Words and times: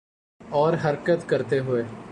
اور 0.41 0.73
حرکت 0.85 1.29
کرتے 1.29 1.59
ہوئے 1.59 1.83